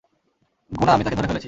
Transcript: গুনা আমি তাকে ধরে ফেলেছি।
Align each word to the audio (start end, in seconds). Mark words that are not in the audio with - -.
গুনা 0.71 0.91
আমি 0.93 1.03
তাকে 1.03 1.15
ধরে 1.15 1.27
ফেলেছি। 1.27 1.39